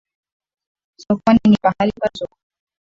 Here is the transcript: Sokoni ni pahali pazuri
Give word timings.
Sokoni 1.03 1.39
ni 1.49 1.57
pahali 1.61 1.91
pazuri 1.99 2.31